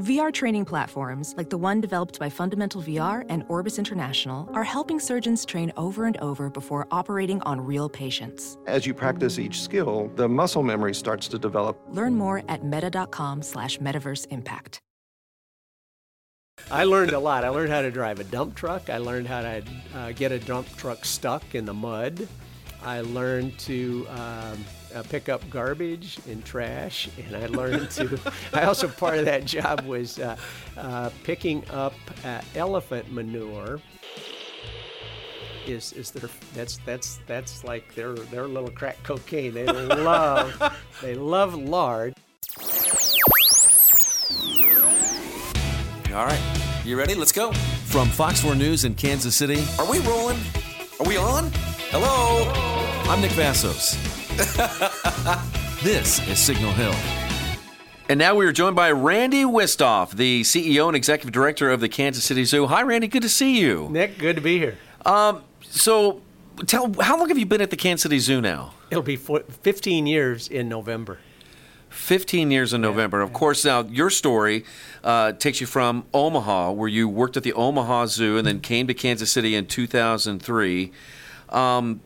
[0.00, 4.98] VR training platforms, like the one developed by Fundamental VR and Orbis International, are helping
[4.98, 8.58] surgeons train over and over before operating on real patients.
[8.66, 11.80] As you practice each skill, the muscle memory starts to develop.
[11.90, 14.80] Learn more at meta.com slash metaverse impact.
[16.72, 17.44] I learned a lot.
[17.44, 18.90] I learned how to drive a dump truck.
[18.90, 19.62] I learned how to
[19.94, 22.26] uh, get a dump truck stuck in the mud.
[22.82, 24.64] I learned to um,
[24.94, 28.18] uh, pick up garbage and trash, and I learned to.
[28.52, 30.36] I also part of that job was uh,
[30.76, 31.94] uh, picking up
[32.24, 33.80] uh, elephant manure.
[35.66, 39.54] Is is their that's that's that's like their their little crack cocaine.
[39.54, 42.14] They love they love lard.
[46.14, 47.14] All right, you ready?
[47.14, 47.52] Let's go.
[47.86, 50.38] From Fox 4 News in Kansas City, Are we rolling?
[51.00, 51.50] Are we on?
[51.90, 52.50] Hello?
[53.10, 54.23] I'm Nick Vasos.
[55.84, 56.94] this is Signal Hill.
[58.08, 61.88] And now we are joined by Randy Wisthoff, the CEO and Executive Director of the
[61.88, 62.66] Kansas City Zoo.
[62.66, 63.06] Hi, Randy.
[63.06, 63.88] Good to see you.
[63.92, 64.76] Nick, good to be here.
[65.62, 66.20] So,
[66.66, 68.74] tell how long have you been at the Kansas City Zoo now?
[68.90, 71.20] It'll be fo- 15 years in November.
[71.90, 73.20] 15 years in November.
[73.20, 74.64] Of course, now your story
[75.04, 78.88] uh, takes you from Omaha, where you worked at the Omaha Zoo and then came
[78.88, 80.90] to Kansas City in 2003.
[81.50, 82.00] Um,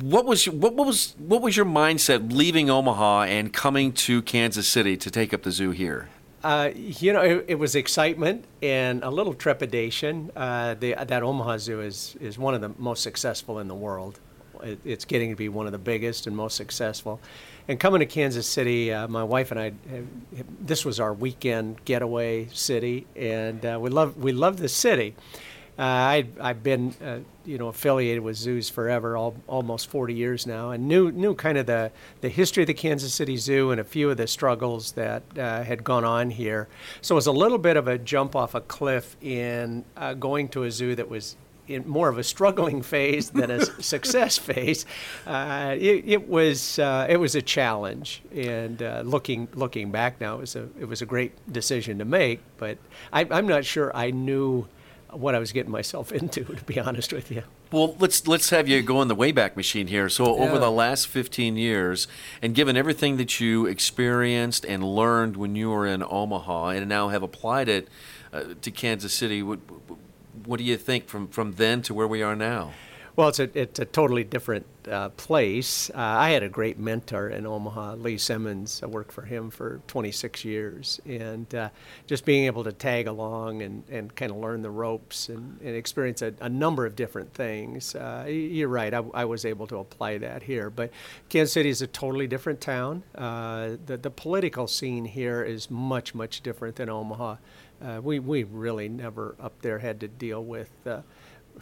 [0.00, 4.96] what was what, was what was your mindset leaving Omaha and coming to Kansas City
[4.96, 6.08] to take up the zoo here?
[6.42, 10.30] Uh, you know, it, it was excitement and a little trepidation.
[10.36, 14.20] Uh, the, that Omaha Zoo is, is one of the most successful in the world.
[14.62, 17.20] It, it's getting to be one of the biggest and most successful.
[17.68, 19.72] And coming to Kansas City, uh, my wife and I,
[20.60, 25.16] this was our weekend getaway city, and uh, we love we love the city.
[25.78, 30.46] Uh, I, I've been, uh, you know, affiliated with zoos forever, all, almost 40 years
[30.46, 33.80] now, and knew knew kind of the, the history of the Kansas City Zoo and
[33.80, 36.68] a few of the struggles that uh, had gone on here.
[37.02, 40.48] So it was a little bit of a jump off a cliff in uh, going
[40.50, 41.36] to a zoo that was
[41.68, 44.86] in more of a struggling phase than a success phase.
[45.26, 50.36] Uh, it, it was uh, it was a challenge, and uh, looking looking back now,
[50.36, 52.40] it was a it was a great decision to make.
[52.56, 52.78] But
[53.12, 54.66] I, I'm not sure I knew
[55.10, 57.42] what I was getting myself into, to be honest with you.
[57.72, 60.08] Well, let's let's have you go in the wayback machine here.
[60.08, 62.06] So, over the last 15 years,
[62.42, 67.08] and given everything that you experienced and learned when you were in Omaha, and now
[67.08, 67.88] have applied it
[68.32, 69.58] uh, to Kansas City, what,
[70.44, 72.72] what do you think from from then to where we are now?
[73.16, 75.88] Well, it's a it's a totally different uh, place.
[75.88, 78.82] Uh, I had a great mentor in Omaha, Lee Simmons.
[78.82, 81.70] I worked for him for 26 years, and uh,
[82.06, 85.74] just being able to tag along and, and kind of learn the ropes and, and
[85.74, 87.94] experience a, a number of different things.
[87.94, 88.92] Uh, you're right.
[88.92, 90.90] I, I was able to apply that here, but
[91.30, 93.02] Kansas City is a totally different town.
[93.14, 97.36] Uh, the the political scene here is much much different than Omaha.
[97.82, 100.70] Uh, we we really never up there had to deal with.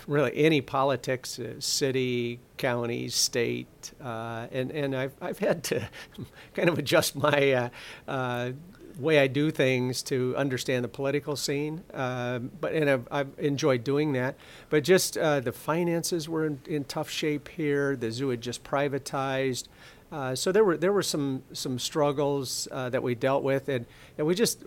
[0.09, 5.89] Really any politics, uh, city, county, state, uh, and and I've I've had to
[6.55, 7.69] kind of adjust my uh,
[8.09, 8.53] uh,
[8.99, 11.83] way I do things to understand the political scene.
[11.93, 14.37] Uh, but and I've, I've enjoyed doing that.
[14.71, 17.97] But just uh, the finances were in, in tough shape here.
[17.97, 19.69] The zoo had just privatized.
[20.15, 23.85] Uh, so there were there were some some struggles uh, that we dealt with, and,
[24.17, 24.63] and we just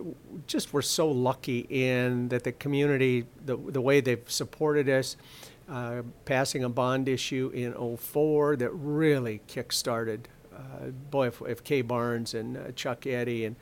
[0.46, 5.16] just were so lucky in that the community, the the way they've supported us,
[5.70, 10.28] uh, passing a bond issue in '04 that really kick-started.
[10.54, 13.56] Uh, boy, if, if Kay Barnes and uh, Chuck Eddy and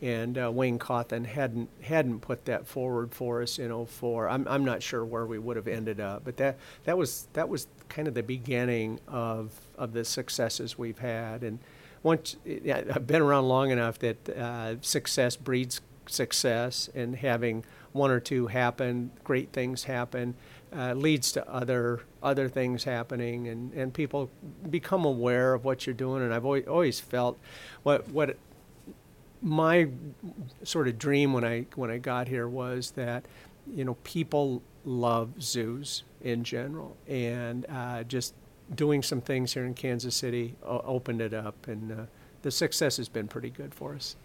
[0.00, 4.82] and Wayne Cauthen hadn't hadn't put that forward for us in '04, I'm I'm not
[4.82, 6.24] sure where we would have ended up.
[6.24, 10.98] But that that was that was kind of the beginning of of the successes we've
[10.98, 11.42] had.
[11.42, 11.58] And
[12.02, 18.20] once I've been around long enough that uh, success breeds success, and having one or
[18.20, 20.34] two happen, great things happen,
[20.74, 24.30] uh, leads to other other things happening, and, and people
[24.68, 26.22] become aware of what you're doing.
[26.22, 27.38] And I've always, always felt
[27.82, 28.36] what what
[29.42, 29.88] my
[30.62, 33.24] sort of dream when I when I got here was that
[33.72, 38.34] you know people love zoos in general, and uh, just
[38.74, 41.94] doing some things here in Kansas City o- opened it up, and uh,
[42.42, 44.16] the success has been pretty good for us.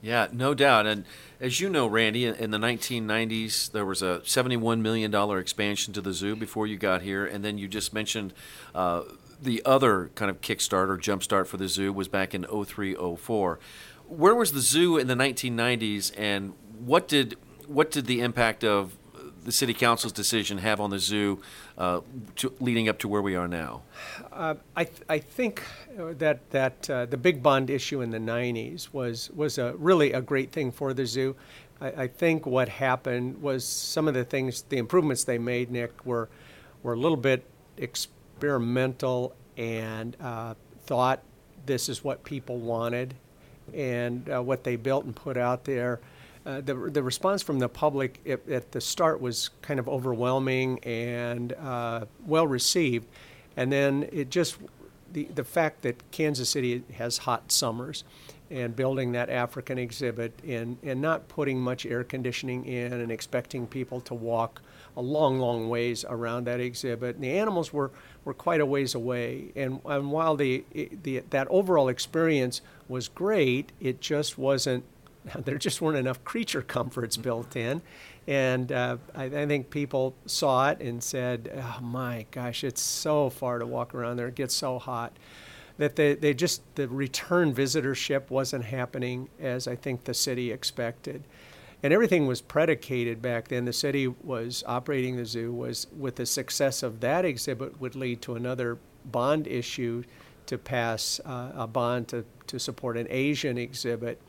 [0.00, 0.86] Yeah, no doubt.
[0.86, 1.04] And
[1.40, 6.12] as you know, Randy, in- the 1990s, there was a $71 million expansion to the
[6.12, 7.26] zoo before you got here.
[7.26, 8.32] And then you just mentioned
[8.74, 9.02] uh,
[9.42, 13.58] the other kind of kickstart or jumpstart for the zoo was back in 03, 04.
[14.06, 17.36] Where was the zoo in the 1990s, and what did
[17.66, 18.96] what did the impact of
[19.48, 21.40] the city council's decision have on the zoo
[21.78, 22.02] uh,
[22.36, 23.80] to, leading up to where we are now?
[24.76, 25.62] I, th- I think
[25.98, 30.12] uh, that that uh, the big bond issue in the '90s was was a really
[30.12, 31.34] a great thing for the zoo.
[31.80, 36.04] I, I think what happened was some of the things, the improvements they made, Nick,
[36.04, 36.28] were
[36.82, 37.42] were a little bit
[37.78, 40.54] experimental and uh,
[40.84, 41.22] thought
[41.64, 43.14] this is what people wanted,
[43.72, 46.00] and uh, what they built and put out there.
[46.48, 50.78] Uh, the, the response from the public at, at, the start was kind of overwhelming
[50.78, 53.06] and uh, well received.
[53.58, 54.56] And then it just,
[55.12, 58.02] the, the fact that Kansas City has hot summers
[58.50, 63.66] and building that African exhibit and, and not putting much air conditioning in and expecting
[63.66, 64.62] people to walk
[64.96, 67.16] a long, long ways around that exhibit.
[67.16, 67.90] And the animals were,
[68.24, 69.52] were quite a ways away.
[69.54, 70.64] And, and while the,
[71.02, 74.84] the, that overall experience was great, it just wasn't
[75.44, 77.82] there just weren't enough creature comforts built in.
[78.26, 83.30] And uh, I, I, think people saw it and said, oh my gosh, it's so
[83.30, 84.28] far to walk around there.
[84.28, 85.16] It gets so hot.
[85.78, 91.22] That they, they just, the return visitorship wasn't happening as I think the city expected.
[91.82, 93.64] And everything was predicated back then.
[93.64, 98.20] The city was operating the zoo, was with the success of that exhibit would lead
[98.22, 100.02] to another bond issue
[100.46, 104.20] to pass uh, a bond to, to support an Asian exhibit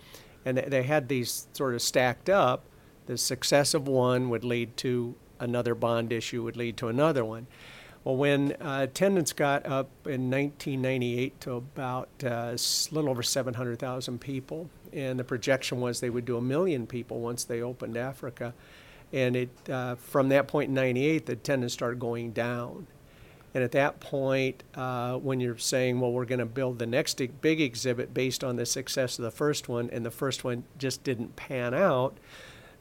[0.46, 2.66] and they had these sort of stacked up.
[3.06, 7.48] The success of one would lead to another bond issue, would lead to another one.
[8.04, 12.58] Well, when uh, attendance got up in 1998 to about uh, a
[12.92, 17.44] little over 700,000 people, and the projection was they would do a million people once
[17.44, 18.54] they opened Africa,
[19.12, 22.88] and it uh, from that point in '98, the attendance started going down.
[23.54, 27.20] And at that point, uh, when you're saying, well, we're going to build the next
[27.42, 31.04] big exhibit based on the success of the first one, and the first one just
[31.04, 32.18] didn't pan out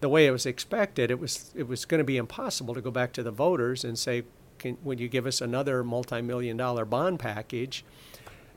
[0.00, 2.90] the way it was expected, it was it was going to be impossible to go
[2.90, 4.22] back to the voters and say,
[4.58, 7.84] Can, would you give us another multi-million dollar bond package?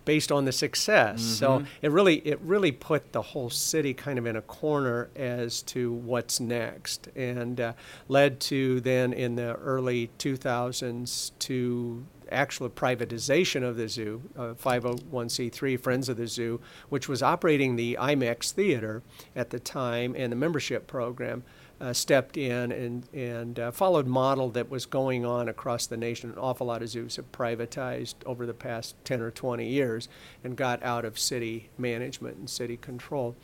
[0.06, 1.22] Based on the success.
[1.22, 1.34] Mm-hmm.
[1.34, 5.62] So it really it really put the whole city kind of in a corner as
[5.64, 7.74] to what's next, and uh,
[8.08, 15.80] led to then in the early 2000s to actual privatization of the zoo, uh, 501c3
[15.80, 19.04] Friends of the Zoo, which was operating the IMAX theater
[19.36, 21.44] at the time and the membership program
[21.82, 26.30] uh, stepped in and, and uh, followed model that was going on across the nation.
[26.30, 30.08] An awful lot of zoos have privatized over the past 10 or 20 years
[30.44, 33.36] and got out of city management and city control.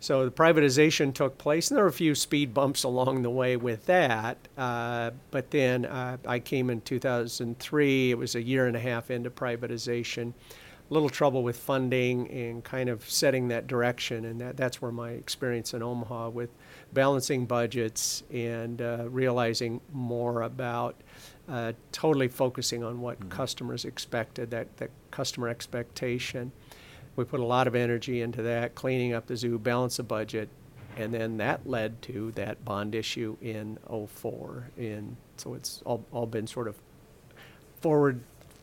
[0.00, 3.56] So the privatization took place, and there were a few speed bumps along the way
[3.56, 4.36] with that.
[4.58, 8.10] Uh, but then uh, I came in 2003.
[8.10, 10.32] It was a year and a half into privatization
[10.90, 14.90] A little trouble with funding and kind of setting that direction, and that, that's where
[14.90, 16.50] my experience in Omaha with
[16.92, 20.96] balancing budgets and uh, realizing more about
[21.48, 23.28] uh, totally focusing on what mm-hmm.
[23.28, 26.52] customers expected, that, that customer expectation.
[27.16, 30.48] We put a lot of energy into that, cleaning up the zoo, balance the budget,
[30.96, 34.70] and then that led to that bond issue in 04.
[34.76, 36.76] And so it's all, all been sort of
[37.80, 38.20] forward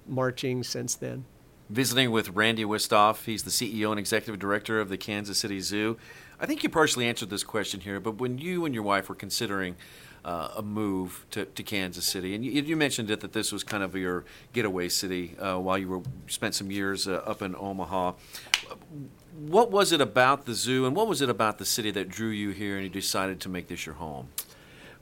[0.07, 1.25] marching since then
[1.69, 3.25] visiting with Randy Wisthoff.
[3.25, 5.97] He's the CEO and executive director of the Kansas City Zoo.
[6.39, 9.15] I think you partially answered this question here, but when you and your wife were
[9.15, 9.75] considering
[10.23, 13.63] uh, a move to, to Kansas City, and you, you, mentioned it that this was
[13.63, 14.23] kind of your
[14.53, 18.13] getaway city uh, while you were spent some years uh, up in Omaha.
[19.39, 22.29] What was it about the zoo, and what was it about the city that drew
[22.29, 24.29] you here, and you decided to make this your home?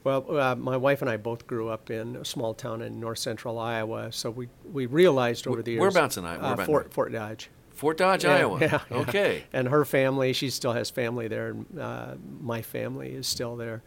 [0.05, 3.17] Well, uh, my wife and I both grew up in a small town in north
[3.17, 5.81] central Iowa, so we, we realized over the years.
[5.81, 6.43] Whereabouts in Iowa?
[6.43, 7.49] Uh, Fort, Fort Dodge.
[7.75, 8.59] Fort Dodge, yeah, Iowa.
[8.59, 9.43] Yeah, yeah, Okay.
[9.53, 13.83] And her family, she still has family there, and uh, my family is still there.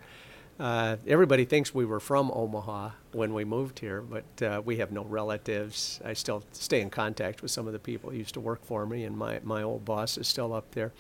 [0.61, 4.91] Uh, everybody thinks we were from Omaha when we moved here, but uh, we have
[4.91, 6.01] no relatives.
[6.05, 8.85] I still stay in contact with some of the people who used to work for
[8.85, 10.93] me, and my, my old boss is still up there.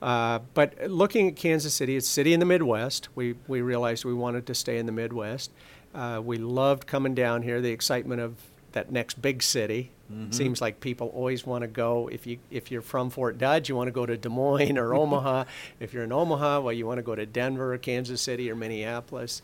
[0.00, 3.08] Uh, but looking at Kansas City, it's a city in the Midwest.
[3.14, 5.52] We, we realized we wanted to stay in the Midwest.
[5.94, 8.36] Uh, we loved coming down here, the excitement of
[8.74, 9.90] that next big city.
[10.12, 10.30] Mm-hmm.
[10.30, 12.08] Seems like people always want to go.
[12.12, 14.94] If you if you're from Fort Dodge, you want to go to Des Moines or
[15.02, 15.44] Omaha.
[15.80, 18.54] If you're in Omaha, well, you want to go to Denver, or Kansas City, or
[18.54, 19.40] Minneapolis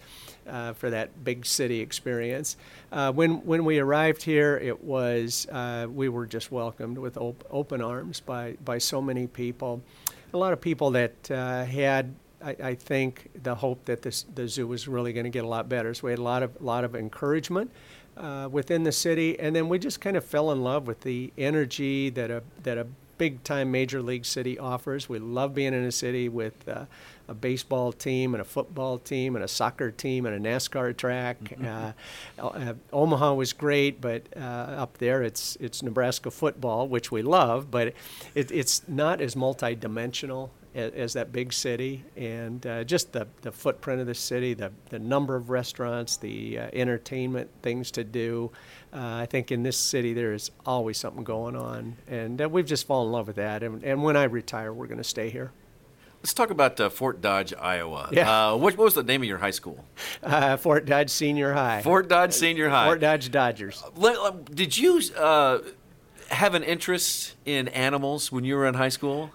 [0.47, 2.57] uh, for that big city experience.
[2.93, 7.47] Uh, when when we arrived here, it was uh, we were just welcomed with op-
[7.51, 9.83] open arms by by so many people
[10.33, 14.47] a lot of people that uh, had, I, I, think, the hope that this, the
[14.49, 15.93] zoo was really going to get a lot better.
[15.95, 17.71] So we had a lot of lot of encouragement
[18.21, 21.33] uh, within the city, and then we just kind of fell in love with the
[21.39, 22.87] energy that a that a
[23.21, 25.09] big time major league city offers.
[25.09, 26.87] We love being in a city with uh,
[27.29, 31.37] a baseball team and a football team and a soccer team and a NASCAR track.
[31.63, 31.93] Uh,
[32.39, 37.71] uh, Omaha was great, but uh, up there it's it's Nebraska football, which we love,
[37.71, 37.95] but
[38.35, 43.53] it, it's not as multidimensional as, as that big city, and uh, just the, the
[43.53, 48.51] footprint of the city, the, the number of restaurants, the uh, entertainment things to do.
[48.93, 52.67] Uh, I think in this city there is always something going on, and uh, we've
[52.67, 53.63] just fallen in love with that.
[53.63, 55.53] And, and when I retire, we're going to stay here.
[56.23, 58.11] Let's talk about uh, Fort Dodge, Iowa.
[58.13, 58.51] Yeah.
[58.51, 59.87] Uh, what, what was the name of your high school?
[60.23, 61.81] Uh, Fort Dodge Senior High.
[61.81, 62.85] Fort Dodge Senior High.
[62.89, 63.83] Fort Dodge Dodgers.
[63.97, 65.61] Let- did you uh,
[66.29, 69.31] have an interest in animals when you were in high school?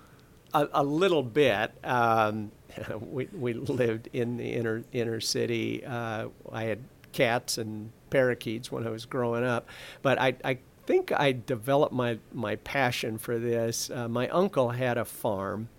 [0.55, 1.71] A, a little bit.
[1.83, 2.51] Um,
[2.99, 5.83] we, we lived in the inner inner city.
[5.85, 6.79] Uh, I had
[7.11, 9.67] cats and parakeets when I was growing up,
[10.01, 13.89] but I, I think I developed my my passion for this.
[13.89, 15.69] Uh, my uncle had a farm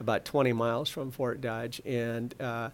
[0.00, 2.70] about 20 miles from Fort Dodge, and uh,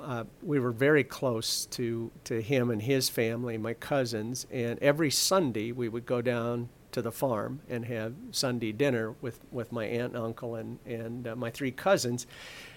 [0.00, 5.10] uh, we were very close to, to him and his family, my cousins, and every
[5.10, 9.84] Sunday we would go down to the farm and have Sunday dinner with, with my
[9.84, 12.26] aunt and uncle and, and uh, my three cousins.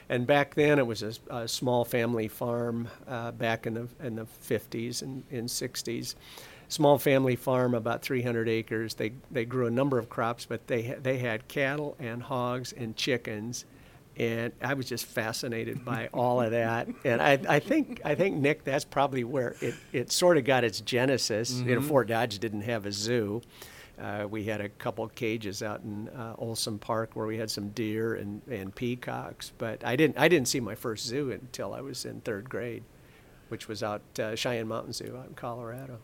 [0.09, 4.15] And back then it was a, a small family farm uh, back in the, in
[4.15, 6.15] the 50s and, and 60s.
[6.67, 8.95] Small family farm, about 300 acres.
[8.95, 12.95] They, they grew a number of crops, but they, they had cattle and hogs and
[12.95, 13.65] chickens
[14.17, 16.87] and I was just fascinated by all of that.
[17.03, 20.63] And I, I think I think Nick, that's probably where it, it sort of got
[20.63, 21.51] its genesis.
[21.51, 23.41] You know, Fort Dodge didn't have a zoo.
[23.99, 27.69] Uh, we had a couple cages out in uh, Oleson Park where we had some
[27.69, 31.81] deer and, and peacocks, but I didn't I didn't see my first zoo until I
[31.81, 32.83] was in third grade,
[33.49, 35.99] which was out uh, Cheyenne Mountain Zoo out in Colorado.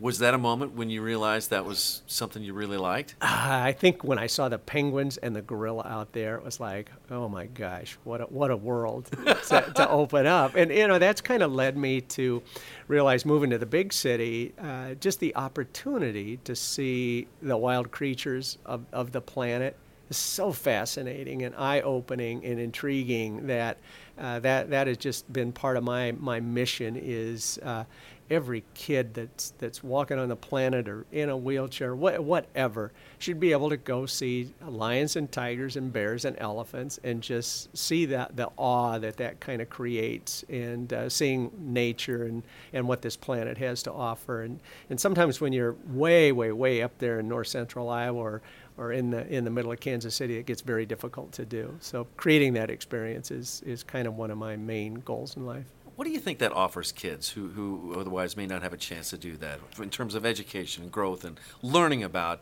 [0.00, 3.14] Was that a moment when you realized that was something you really liked?
[3.20, 6.90] I think when I saw the penguins and the gorilla out there, it was like,
[7.10, 10.56] oh my gosh, what a, what a world to, to open up.
[10.56, 12.42] And, you know, that's kind of led me to
[12.88, 18.58] realize moving to the big city, uh, just the opportunity to see the wild creatures
[18.66, 19.76] of, of the planet
[20.10, 23.78] is so fascinating and eye-opening and intriguing that
[24.18, 27.84] uh, that that has just been part of my my mission is uh,
[28.30, 33.38] every kid that's that's walking on the planet or in a wheelchair wha- whatever should
[33.38, 38.06] be able to go see lions and tigers and bears and elephants and just see
[38.06, 43.02] that the awe that that kind of creates and uh, seeing nature and and what
[43.02, 47.20] this planet has to offer and and sometimes when you're way way way up there
[47.20, 48.42] in north central Iowa or
[48.76, 51.76] or in the in the middle of Kansas City, it gets very difficult to do.
[51.80, 55.66] So creating that experience is is kind of one of my main goals in life.
[55.96, 59.10] What do you think that offers kids who, who otherwise may not have a chance
[59.10, 62.40] to do that in terms of education and growth and learning about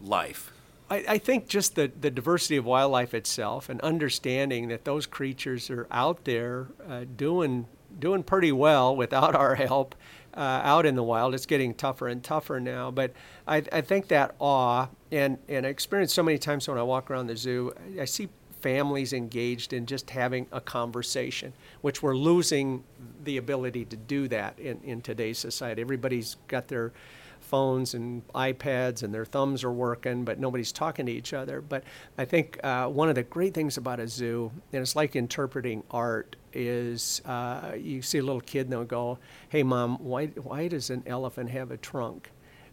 [0.00, 0.52] life?
[0.90, 5.70] I, I think just the, the diversity of wildlife itself and understanding that those creatures
[5.70, 7.66] are out there uh, doing
[7.98, 9.94] doing pretty well without our help
[10.34, 11.34] uh, out in the wild.
[11.34, 13.12] It's getting tougher and tougher now, but
[13.46, 17.10] I, I think that awe and and I experience so many times when I walk
[17.10, 18.28] around the zoo, I see
[18.62, 22.84] families engaged in just having a conversation, which we're losing
[23.24, 25.82] the ability to do that in, in today's society.
[25.82, 26.92] Everybody's got their
[27.40, 31.60] phones and iPads and their thumbs are working, but nobody's talking to each other.
[31.60, 31.84] But
[32.16, 35.82] I think uh, one of the great things about a zoo, and it's like interpreting
[35.90, 40.68] art, is uh, you see a little kid and they'll go, "Hey, mom, why why
[40.68, 42.30] does an elephant have a trunk?"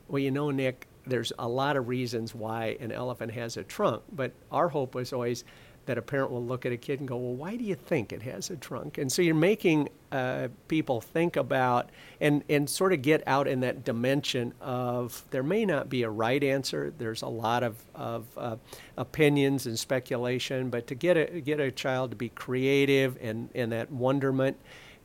[0.07, 4.03] Well, you know, Nick, there's a lot of reasons why an elephant has a trunk,
[4.13, 5.43] but our hope was always
[5.89, 8.13] that a parent will look at a kid and go, Well, why do you think
[8.13, 8.99] it has a trunk?
[8.99, 11.89] And so you're making uh, people think about
[12.21, 16.09] and, and sort of get out in that dimension of there may not be a
[16.11, 16.93] right answer.
[16.95, 18.57] There's a lot of, of uh,
[18.97, 23.71] opinions and speculation, but to get a, get a child to be creative and, and
[23.71, 24.57] that wonderment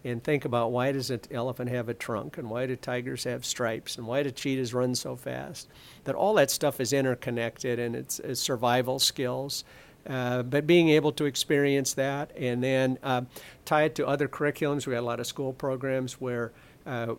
[0.04, 3.44] and think about why does an elephant have a trunk and why do tigers have
[3.44, 5.66] stripes and why do cheetahs run so fast
[6.04, 9.64] that all that stuff is interconnected and it's, it's survival skills
[10.08, 13.22] uh, but being able to experience that and then uh,
[13.64, 16.52] tie it to other curriculums we got a lot of school programs where
[16.86, 17.14] uh,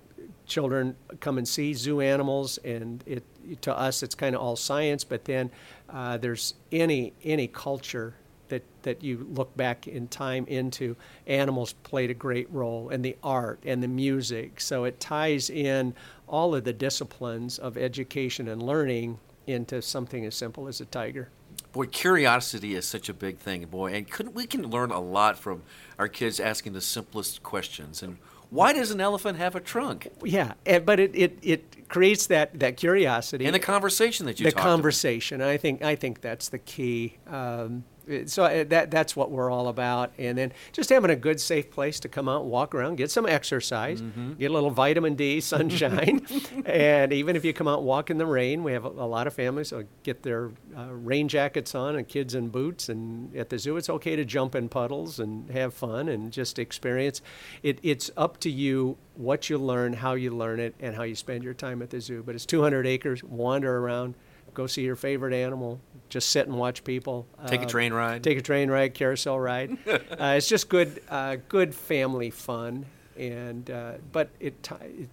[0.46, 3.24] children come and see zoo animals and it
[3.62, 5.50] to us it's kind of all science but then
[5.90, 8.16] uh, there's any any culture
[8.50, 10.96] that, that you look back in time into,
[11.28, 14.62] animals played a great role, and the art and the music.
[14.62, 15.94] So it ties in
[16.28, 21.30] all of the disciplines of education and learning into something as simple as a tiger.
[21.76, 25.38] Boy, curiosity is such a big thing, boy, and couldn't we can learn a lot
[25.38, 25.62] from
[26.00, 28.02] our kids asking the simplest questions.
[28.02, 28.16] And
[28.50, 30.08] Why does an elephant have a trunk?
[30.24, 33.44] Yeah, and, but it, it, it creates that, that curiosity.
[33.46, 34.72] And the conversation that you the talked about.
[34.72, 35.42] conversation.
[35.42, 37.18] I think I think that's the key.
[37.28, 37.84] Um,
[38.26, 41.72] so uh, that that's what we're all about, and then just having a good, safe
[41.72, 44.34] place to come out, and walk around, get some exercise, Mm-hmm.
[44.34, 46.26] get a little vitamin D, sunshine,
[46.66, 49.08] and even if you come out and walk in the rain, we have a, a
[49.08, 53.36] lot of families that get their uh, rain jackets on and kids in boots, and
[53.36, 57.22] at the zoo it's okay to jump in puddles and have fun and just experience.
[57.64, 61.16] It, it's up to you what you learn, how you learn it, and how you
[61.16, 62.22] spend your time at the zoo.
[62.26, 63.24] But it's 200 acres.
[63.24, 64.16] Wander around
[64.56, 67.28] go see your favorite animal, just sit and watch people.
[67.46, 68.24] Take a Uh, train ride.
[68.24, 69.78] Take a train ride, carousel ride.
[69.88, 72.86] uh, it's just good, uh, good family fun.
[73.18, 74.68] And uh, but it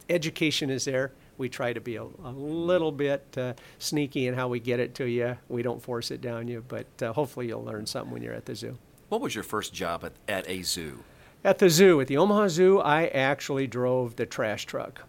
[0.09, 1.13] education is there.
[1.39, 4.95] We try to be a, a little bit uh, sneaky in how we get it
[4.97, 5.37] to you.
[5.49, 8.47] We don't force it down you, but uh, hopefully you'll learn something when you're at
[8.47, 8.77] the zoo.
[9.09, 11.05] What was your first job at, at a zoo?
[11.45, 15.05] At the zoo, at the Omaha Zoo, I actually drove the trash truck.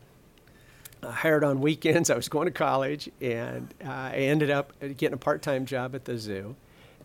[1.05, 2.09] I hired on weekends.
[2.09, 6.05] I was going to college, and uh, I ended up getting a part-time job at
[6.05, 6.55] the zoo.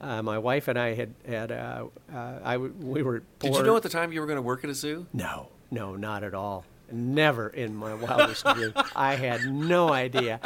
[0.01, 3.23] Uh, my wife and I had had uh, uh, I w- we were.
[3.41, 5.07] Did you know at the time you were going to work at a zoo?
[5.13, 6.65] No, no, not at all.
[6.91, 8.75] Never in my wildest dreams.
[8.95, 10.41] I had no idea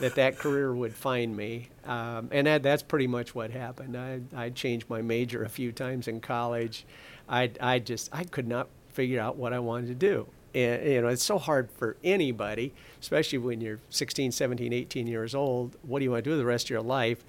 [0.00, 1.68] that that career would find me.
[1.84, 3.96] Um, and that, that's pretty much what happened.
[3.96, 6.84] I, I changed my major a few times in college.
[7.28, 10.26] I, I just, I could not figure out what I wanted to do.
[10.54, 15.34] And, you know, it's so hard for anybody, especially when you're 16, 17, 18 years
[15.34, 15.76] old.
[15.82, 17.24] What do you want to do the rest of your life?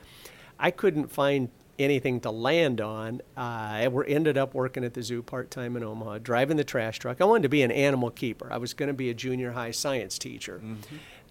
[0.59, 3.21] I couldn't find anything to land on.
[3.35, 6.99] Uh, I ended up working at the zoo part time in Omaha, driving the trash
[6.99, 7.19] truck.
[7.19, 8.47] I wanted to be an animal keeper.
[8.51, 10.61] I was going to be a junior high science teacher.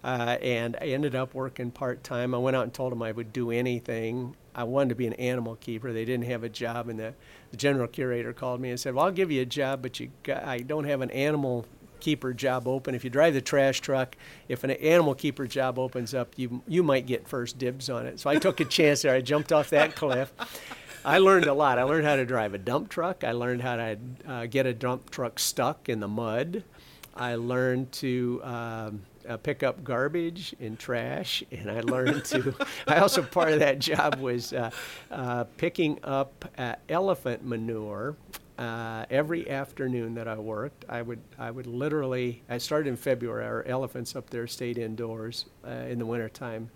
[0.03, 2.35] Uh, and I ended up working part time.
[2.35, 4.35] I went out and told them I would do anything.
[4.53, 5.91] I wanted to be an animal keeper.
[5.91, 7.15] They didn't have a job, and the,
[7.49, 10.11] the general curator called me and said, "Well, I'll give you a job, but you
[10.21, 11.65] got, I don't have an animal
[11.99, 12.95] keeper job open.
[12.95, 14.15] If you drive the trash truck,
[14.47, 18.19] if an animal keeper job opens up, you you might get first dibs on it."
[18.19, 19.13] So I took a chance there.
[19.13, 20.31] I jumped off that cliff.
[21.05, 21.77] I learned a lot.
[21.77, 23.23] I learned how to drive a dump truck.
[23.23, 23.97] I learned how to
[24.27, 26.63] uh, get a dump truck stuck in the mud.
[27.15, 32.55] I learned to um, uh, pick up garbage and trash, and I learned to.
[32.87, 34.71] I also part of that job was uh,
[35.11, 38.15] uh, picking up uh, elephant manure.
[38.57, 42.41] Uh, every afternoon that I worked, I would I would literally.
[42.49, 43.43] I started in February.
[43.45, 46.69] Our elephants up there stayed indoors uh, in the wintertime,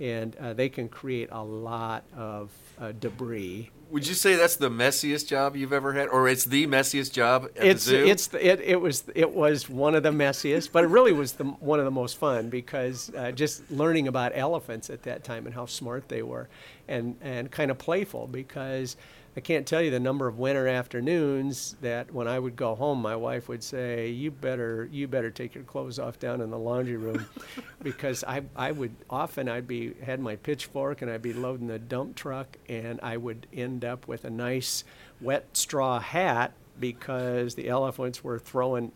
[0.00, 4.68] and uh, they can create a lot of uh, debris Would you say that's the
[4.68, 8.06] messiest job you've ever had, or it's the messiest job at it's the zoo?
[8.06, 11.44] it's it, it was it was one of the messiest, but it really was the
[11.44, 15.54] one of the most fun because uh, just learning about elephants at that time and
[15.54, 16.48] how smart they were,
[16.88, 18.96] and and kind of playful because
[19.36, 23.02] I can't tell you the number of winter afternoons that when I would go home,
[23.02, 26.58] my wife would say, "You better you better take your clothes off down in the
[26.58, 27.26] laundry room,"
[27.82, 31.78] because I I would often I'd be had my pitchfork and I'd be loading the
[31.78, 34.84] dump truck and I would end up with a nice
[35.20, 38.90] wet straw hat because the elephants were throwing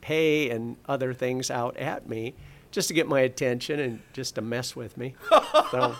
[0.00, 2.34] hay and other things out at me
[2.72, 5.14] just to get my attention and just to mess with me.
[5.70, 5.94] so,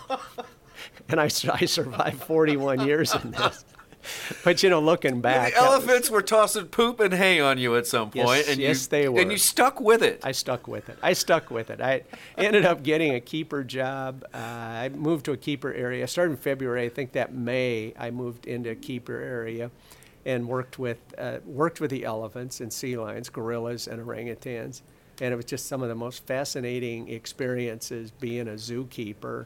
[1.07, 3.63] and I, I survived 41 years in this.
[4.43, 7.57] But you know, looking back, the that was- elephants were tossing poop and hay on
[7.57, 9.19] you at some Yes, point, and yes, you, they were.
[9.21, 10.21] and you stuck with it.
[10.23, 10.97] I stuck with it.
[11.01, 11.81] I stuck with it.
[11.81, 12.03] I
[12.37, 14.23] ended up getting a keeper job.
[14.33, 16.03] Uh, I moved to a keeper area.
[16.03, 16.83] I started in February.
[16.85, 19.71] I think that May I moved into a keeper area,
[20.25, 24.81] and worked with uh, worked with the elephants and sea lions, gorillas, and orangutans.
[25.21, 29.45] And it was just some of the most fascinating experiences being a zookeeper.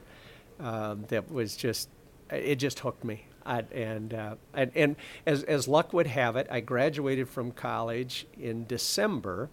[0.59, 1.89] Um, that was just
[2.31, 3.25] it just hooked me.
[3.49, 8.27] I, and, uh, and and as as luck would have it, I graduated from college
[8.39, 9.49] in December,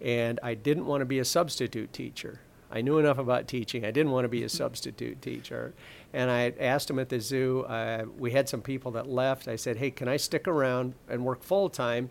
[0.00, 2.40] and I didn't want to be a substitute teacher.
[2.70, 3.84] I knew enough about teaching.
[3.84, 5.74] I didn't want to be a substitute teacher.
[6.14, 9.46] And I asked him at the zoo, uh, we had some people that left.
[9.46, 12.10] I said, hey, can I stick around and work full time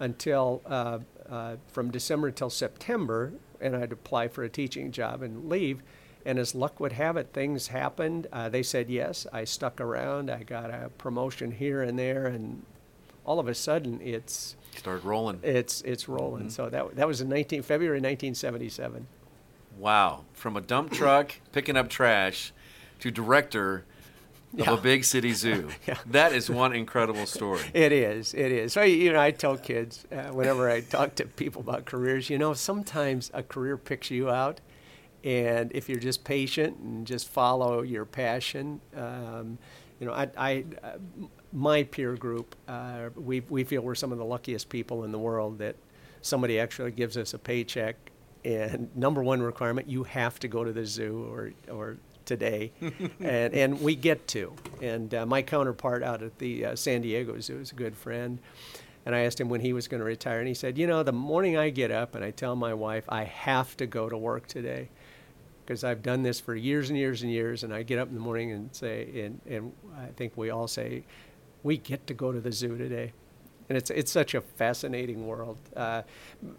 [0.00, 3.32] until uh, uh, from December until September?
[3.60, 5.82] And I'd apply for a teaching job and leave.
[6.26, 8.26] And as luck would have it, things happened.
[8.32, 9.26] Uh, they said yes.
[9.32, 10.30] I stuck around.
[10.30, 12.62] I got a promotion here and there, and
[13.24, 15.40] all of a sudden, it's Started rolling.
[15.42, 16.50] it's it's rolling.
[16.50, 19.06] So that that was in 19 February 1977.
[19.78, 22.52] Wow, from a dump truck picking up trash
[23.00, 23.84] to director
[24.52, 24.70] Yeah.
[24.72, 25.68] of a big city zoo.
[25.86, 25.96] Yeah.
[26.06, 27.62] That is one incredible story.
[27.74, 28.34] It is.
[28.34, 28.72] It is.
[28.74, 32.36] So you know, I tell kids uh, whenever I talk to people about careers, you
[32.38, 34.60] know, sometimes a career picks you out,
[35.24, 39.58] and if you're just patient and just follow your passion, um,
[39.98, 40.92] you know, I, I uh,
[41.52, 45.18] my peer group, uh, we we feel we're some of the luckiest people in the
[45.18, 45.76] world that
[46.22, 47.96] somebody actually gives us a paycheck,
[48.44, 52.72] and number one requirement, you have to go to the zoo or, or today,
[53.20, 54.54] and, and we get to.
[54.80, 58.38] And uh, my counterpart out at the uh, San Diego Zoo is a good friend.
[59.06, 61.02] And I asked him when he was going to retire, and he said, You know,
[61.02, 64.16] the morning I get up and I tell my wife, I have to go to
[64.16, 64.90] work today
[65.70, 67.62] because I've done this for years and years and years.
[67.62, 70.66] And I get up in the morning and say, and, and I think we all
[70.66, 71.04] say,
[71.62, 73.12] we get to go to the zoo today.
[73.68, 76.02] And it's, it's such a fascinating world uh,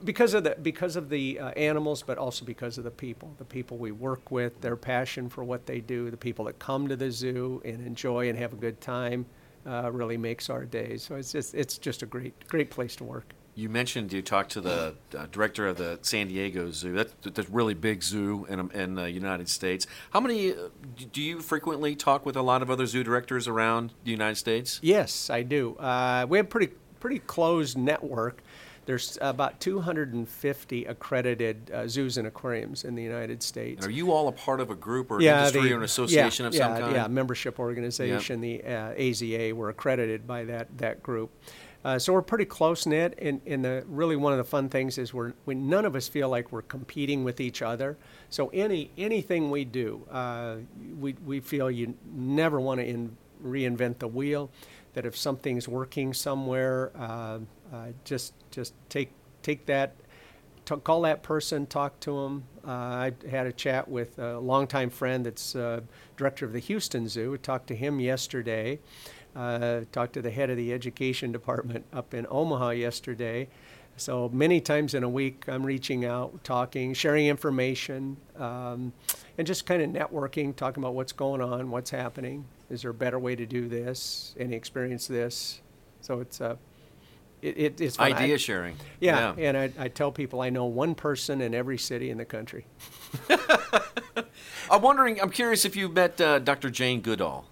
[0.06, 3.36] because of the, because of the uh, animals, but also because of the people.
[3.38, 6.88] The people we work with, their passion for what they do, the people that come
[6.88, 9.26] to the zoo and enjoy and have a good time
[9.68, 11.04] uh, really makes our days.
[11.04, 13.34] So it's just, it's just a great, great place to work.
[13.54, 16.94] You mentioned you talked to the uh, director of the San Diego Zoo.
[16.94, 19.88] That's that's a really big zoo in, in the United States.
[20.12, 20.70] How many uh,
[21.12, 24.80] do you frequently talk with a lot of other zoo directors around the United States?
[24.82, 25.76] Yes, I do.
[25.76, 28.42] Uh, we have pretty pretty closed network.
[28.86, 33.86] There's about 250 accredited uh, zoos and aquariums in the United States.
[33.86, 35.84] And are you all a part of a group or an industry the- or an
[35.84, 36.96] association yeah, of yeah, some kind?
[36.96, 41.32] Yeah, membership organization, the uh, AZA, we're accredited by that that group.
[41.84, 44.98] Uh, so we're pretty close knit, and, and the, really one of the fun things
[44.98, 47.98] is we're we, none of us feel like we're competing with each other.
[48.30, 50.58] So any anything we do, uh,
[51.00, 54.52] we we feel you never want to in, reinvent the wheel.
[54.94, 57.40] That if something's working somewhere, uh,
[57.74, 59.96] uh, just just take take that
[60.66, 62.44] to call that person, talk to them.
[62.66, 65.82] Uh, I had a chat with a longtime friend that's uh,
[66.16, 67.38] director of the Houston Zoo.
[67.38, 68.80] Talked to him yesterday.
[69.36, 73.48] Uh, talked to the head of the education department up in Omaha yesterday.
[73.98, 78.94] So many times in a week, I'm reaching out, talking, sharing information, um,
[79.38, 82.46] and just kind of networking, talking about what's going on, what's happening.
[82.70, 84.34] Is there a better way to do this?
[84.40, 85.62] Any experience this?
[86.02, 86.56] So it's uh,
[87.42, 88.14] it, it, it's fun.
[88.14, 88.76] Idea I- sharing.
[89.00, 92.26] yeah, and I, I tell people I know one person in every city in the
[92.26, 92.66] country.
[94.70, 95.20] I'm wondering.
[95.22, 96.70] I'm curious if you've met uh, Dr.
[96.70, 97.46] Jane Goodall.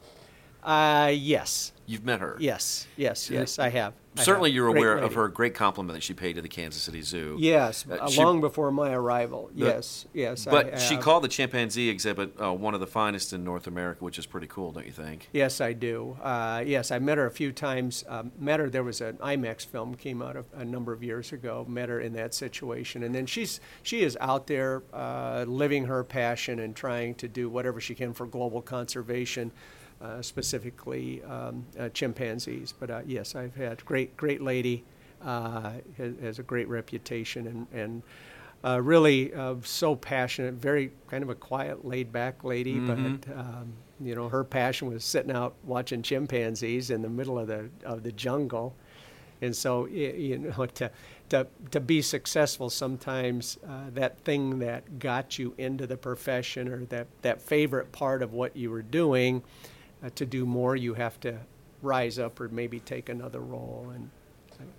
[0.73, 2.37] Uh, yes, You've met her.
[2.39, 3.93] yes, yes, yes, I have.
[4.15, 4.55] I Certainly, have.
[4.55, 7.37] you're Great aware of her great compliment that she paid to the Kansas City Zoo.
[7.39, 9.49] Yes, Uh, uh, she- long before my arrival.
[9.55, 10.45] yes, yes.
[10.45, 11.03] I But she have.
[11.03, 14.45] called the chimpanzee exhibit uh, one of the finest in North America, which is pretty
[14.45, 15.29] cool, don't you think?
[15.33, 16.17] Yes, I do.
[16.21, 18.03] Uh, yes, I met her a few times.
[18.07, 18.69] Um, met her.
[18.69, 21.65] There was an IMAX film came out of a number of years ago.
[21.67, 26.03] Met her in that situation, and then she's she is out there uh, living her
[26.03, 29.51] passion and trying to do whatever she can for global conservation,
[30.21, 32.73] specifically um, uh, chimpanzees.
[32.79, 34.83] But uh, yes, I've had great great lady,
[35.23, 38.03] uh, has, has a great reputation and and.
[38.61, 42.97] Uh, really uh, so passionate, very kind of a quiet, laid-back lady, but
[43.33, 47.69] um, you know her passion was sitting out watching chimpanzees in the middle of the
[47.85, 48.75] of the jungle,
[49.41, 50.91] and so you know to
[51.29, 56.83] to to be successful sometimes uh, that thing that got you into the profession or
[56.85, 59.41] that that favorite part of what you were doing,
[60.03, 61.39] uh, to do more you have to
[61.81, 64.09] rise up or maybe take another role and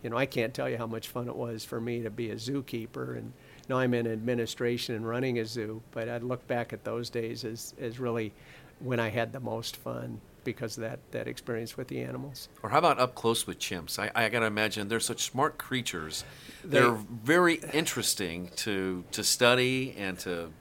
[0.02, 2.28] you know, I can't tell you how much fun it was for me to be
[2.30, 3.32] a zookeeper, and
[3.66, 5.80] now I'm in administration and running a zoo.
[5.92, 8.34] But I look back at those days as, as really
[8.80, 12.50] when I had the most fun because of that, that experience with the animals.
[12.62, 13.98] Or how about up close with chimps?
[13.98, 16.24] I, I got to imagine they're such smart creatures.
[16.62, 16.92] They- They're
[17.24, 20.52] very interesting to to study and to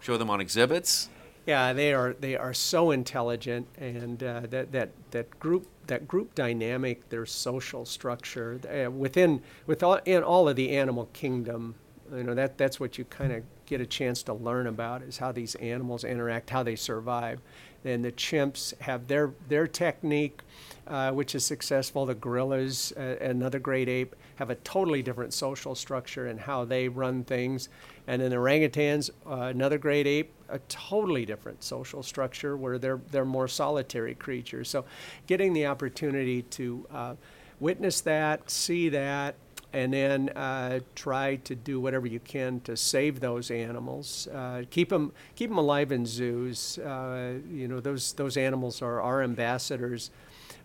[0.00, 1.08] show them on exhibits.
[1.46, 6.34] Yeah, they are they are so intelligent, and uh, that that that group that group
[6.34, 11.76] dynamic, their social structure uh, within with all, in all of the animal kingdom.
[12.12, 15.18] You know that that's what you kind of get a chance to learn about is
[15.18, 17.40] how these animals interact, how they survive.
[17.84, 20.40] And the chimps have their their technique,
[20.88, 22.06] uh, which is successful.
[22.06, 26.88] The gorillas, uh, another great ape, have a totally different social structure and how they
[26.88, 27.68] run things.
[28.08, 33.00] And then the orangutans, uh, another great ape, a totally different social structure where they're
[33.10, 34.68] they're more solitary creatures.
[34.68, 34.84] So,
[35.26, 37.14] getting the opportunity to uh,
[37.60, 39.34] witness that, see that,
[39.72, 44.88] and then uh, try to do whatever you can to save those animals, uh, keep
[44.88, 46.78] them keep them alive in zoos.
[46.78, 50.10] Uh, you know those those animals are our ambassadors,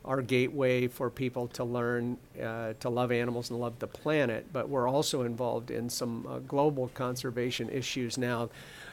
[0.05, 4.45] our gateway for people to learn uh, to love animals and love the planet.
[4.53, 8.49] But we're also involved in some uh, global conservation issues now.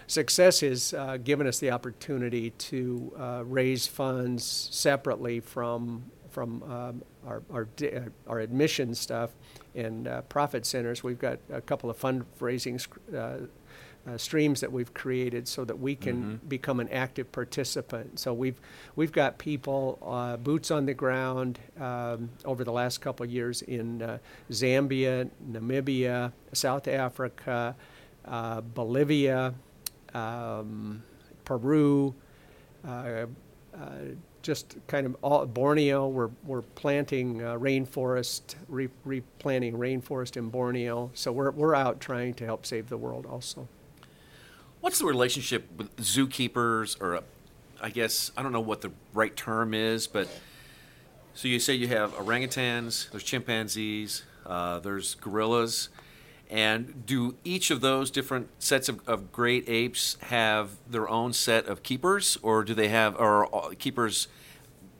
[0.08, 4.42] Success has uh, given us the opportunity to uh, raise funds
[4.72, 9.30] separately from from um, our, our, uh, our admission stuff
[9.74, 11.02] and uh, profit centers.
[11.02, 13.46] We've got a couple of fundraising uh,
[14.08, 18.18] uh, streams that we've created so that we can become an active participant.
[18.18, 18.60] So we've
[18.96, 23.62] we've got people uh, boots on the ground um, over the last couple of years
[23.62, 24.18] in uh,
[24.50, 27.76] Zambia, Namibia, South Africa,
[28.24, 29.54] uh, Bolivia,
[30.14, 31.02] um,
[31.44, 32.14] Peru.
[32.86, 33.26] Uh,
[33.76, 33.88] uh,
[34.42, 36.08] just kind of all, Borneo.
[36.08, 41.10] We're we're planting uh, rainforest, re, replanting rainforest in Borneo.
[41.14, 43.68] So we're we're out trying to help save the world also.
[44.80, 47.20] What's the relationship with zookeepers, or uh,
[47.82, 50.28] I guess I don't know what the right term is, but
[51.34, 55.88] so you say you have orangutans, there's chimpanzees, uh, there's gorillas,
[56.50, 61.66] and do each of those different sets of, of great apes have their own set
[61.66, 64.28] of keepers, or do they have, or uh, keepers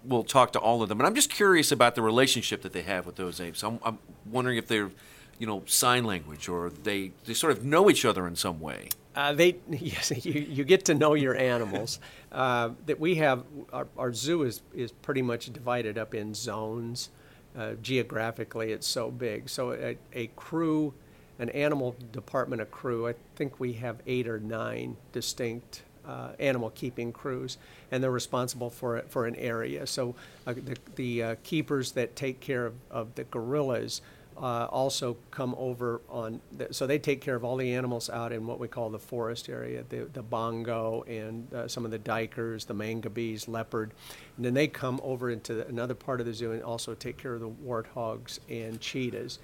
[0.04, 1.00] will talk to all of them?
[1.00, 3.62] And I'm just curious about the relationship that they have with those apes.
[3.62, 3.98] I'm, I'm
[4.30, 4.90] wondering if they're,
[5.38, 8.88] you know, sign language, or they they sort of know each other in some way.
[9.14, 11.98] Uh, they yes, you, you get to know your animals.
[12.30, 17.08] Uh, that we have our, our zoo is is pretty much divided up in zones.
[17.56, 19.48] Uh, geographically, it's so big.
[19.48, 20.92] So a, a crew,
[21.38, 23.09] an animal department, a crew.
[23.09, 27.59] I think we have eight or nine distinct uh, animal keeping crews,
[27.90, 29.87] and they're responsible for for an area.
[29.87, 30.14] So
[30.46, 34.01] uh, the the uh, keepers that take care of, of the gorillas
[34.40, 38.33] uh, also come over on, the, so they take care of all the animals out
[38.33, 41.98] in what we call the forest area, the, the bongo and uh, some of the
[41.98, 43.92] duikers, the mangabeys, leopard.
[44.37, 47.16] And then they come over into the, another part of the zoo and also take
[47.16, 49.40] care of the warthogs and cheetahs.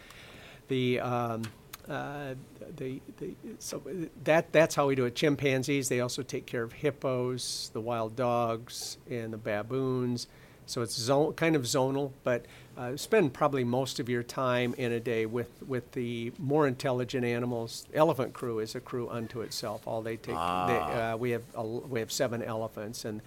[0.68, 1.42] The, um,
[1.88, 2.34] uh,
[2.76, 3.82] the, the, so
[4.24, 5.14] that, that's how we do it.
[5.14, 10.26] Chimpanzees, they also take care of hippos, the wild dogs, and the baboons.
[10.66, 12.46] So it's zone, kind of zonal, but
[12.78, 17.24] uh, spend probably most of your time in a day with, with the more intelligent
[17.24, 17.86] animals.
[17.92, 19.86] Elephant crew is a crew unto itself.
[19.86, 23.20] All they take, they, uh, we have a, we have seven elephants, and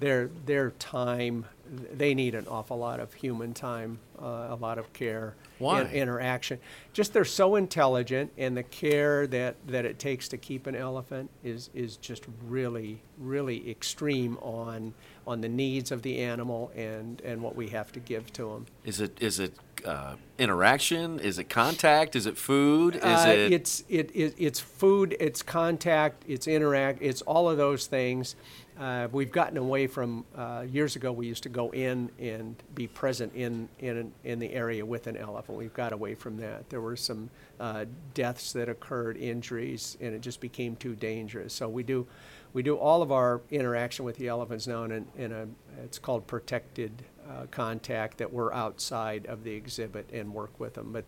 [0.00, 1.46] their their time,
[1.92, 5.80] they need an awful lot of human time, uh, a lot of care, Why?
[5.80, 6.58] and interaction.
[6.92, 11.30] Just they're so intelligent, and the care that, that it takes to keep an elephant
[11.42, 14.94] is is just really really extreme on
[15.26, 18.66] on the needs of the animal and and what we have to give to them.
[18.84, 19.54] Is it is it
[19.86, 21.18] uh, interaction?
[21.20, 22.16] Is it contact?
[22.16, 22.96] Is it food?
[22.96, 27.56] Is Uh, it It's it, it it's food, it's contact, it's interact, it's all of
[27.56, 28.34] those things.
[28.78, 31.12] Uh, we've gotten away from uh, years ago.
[31.12, 35.16] We used to go in and be present in in in the area with an
[35.16, 35.56] elephant.
[35.58, 36.68] We've got away from that.
[36.70, 37.84] There were some uh,
[38.14, 41.54] deaths that occurred, injuries, and it just became too dangerous.
[41.54, 42.06] So we do
[42.52, 45.46] we do all of our interaction with the elephants now in a, in a
[45.84, 50.92] it's called protected uh, contact that we're outside of the exhibit and work with them.
[50.92, 51.04] But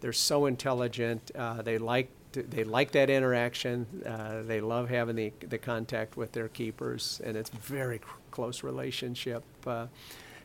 [0.00, 1.32] they're so intelligent.
[1.34, 3.86] Uh, they like they like that interaction.
[4.06, 8.62] Uh, they love having the the contact with their keepers, and it's a very close
[8.62, 9.86] relationship uh,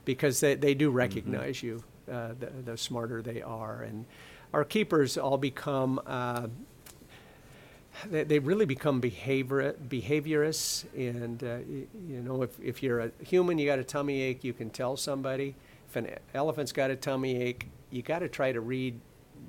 [0.05, 1.83] because they, they do recognize you.
[2.11, 4.05] Uh, the, the smarter they are, and
[4.53, 6.01] our keepers all become.
[6.05, 6.47] Uh,
[8.09, 10.85] they, they really become behavior, behaviorists.
[10.95, 14.43] And, uh, y- you know, if, if you're a human, you got a tummy ache,
[14.43, 15.55] you can tell somebody.
[15.89, 18.99] If an elephant's got a tummy ache, you got to try to read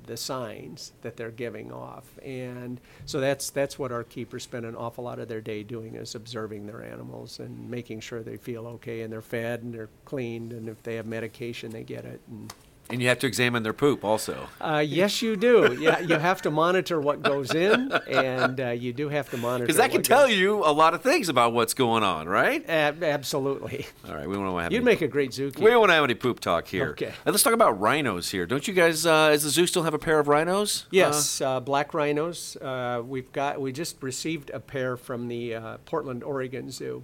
[0.05, 2.05] the signs that they're giving off.
[2.23, 5.95] And so that's, that's what our keepers spend an awful lot of their day doing
[5.95, 9.89] is observing their animals and making sure they feel okay and they're fed and they're
[10.05, 10.51] cleaned.
[10.51, 12.21] And if they have medication, they get it.
[12.29, 12.53] And,
[12.89, 14.47] and you have to examine their poop also.
[14.61, 15.75] uh, yes, you do.
[15.79, 19.65] Yeah, you have to monitor what goes in, and uh, you do have to monitor.
[19.65, 22.63] Because that can tell goes- you a lot of things about what's going on, right?
[22.69, 23.87] Ab- absolutely.
[24.07, 25.59] All right, we want to have You'd make a great zookeeper.
[25.59, 26.89] we don't want to have any poop talk here.
[26.89, 27.07] Okay.
[27.25, 28.45] Uh, let's talk about rhinos here.
[28.45, 29.05] Don't you guys?
[29.05, 30.85] Uh, does the zoo still have a pair of rhinos?
[30.91, 32.55] Yes, uh, black rhinos.
[32.57, 33.59] Uh, we've got.
[33.59, 37.03] We just received a pair from the uh, Portland, Oregon Zoo.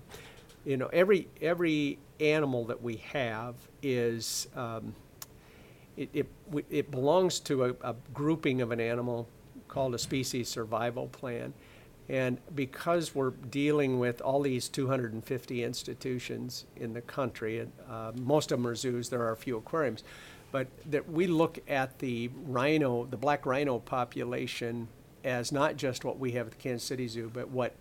[0.63, 4.47] You know, every every animal that we have is.
[4.55, 4.93] Um,
[5.97, 6.27] it, it,
[6.69, 9.27] it belongs to a, a grouping of an animal
[9.67, 11.53] called a species survival plan.
[12.09, 18.59] And because we're dealing with all these 250 institutions in the country, uh, most of
[18.59, 20.03] them are zoos, there are a few aquariums,
[20.51, 24.89] but that we look at the rhino, the black rhino population,
[25.23, 27.75] as not just what we have at the Kansas City Zoo, but what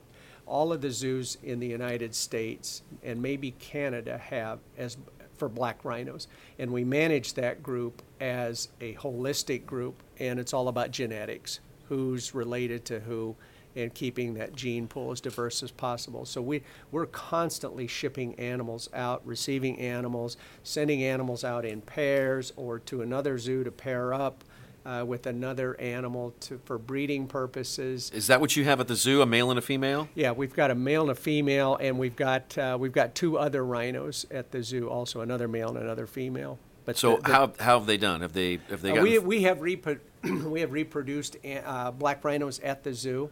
[0.46, 4.96] all of the zoos in the United States and maybe Canada have as
[5.40, 6.28] for black rhinos.
[6.60, 12.32] And we manage that group as a holistic group, and it's all about genetics who's
[12.32, 13.34] related to who
[13.76, 16.24] and keeping that gene pool as diverse as possible.
[16.24, 22.80] So we, we're constantly shipping animals out, receiving animals, sending animals out in pairs or
[22.80, 24.44] to another zoo to pair up.
[24.86, 28.10] Uh, with another animal to, for breeding purposes.
[28.14, 29.22] Is that what you have at the zoo?
[29.22, 30.08] A male and a female?
[30.14, 33.38] Yeah, we've got a male and a female, and we've got uh, we've got two
[33.38, 36.58] other rhinos at the zoo, also another male and another female.
[36.84, 38.22] But So the- the- how how have they done?
[38.22, 39.98] Have they have they uh, gotten we we have repo-
[40.50, 43.30] we have reproduced uh, black rhinos at the zoo.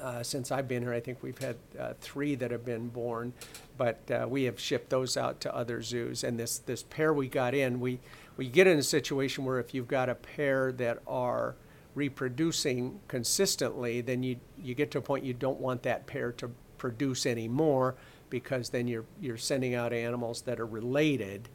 [0.00, 3.32] Uh, since I've been here, I think we've had uh, three that have been born,
[3.76, 6.22] but uh, we have shipped those out to other zoos.
[6.22, 7.98] And this this pair we got in, we
[8.38, 11.56] we get in a situation where if you've got a pair that are
[11.94, 16.50] reproducing consistently, then you you get to a point you don't want that pair to
[16.78, 17.96] produce anymore
[18.30, 21.50] because then you're you're sending out animals that are related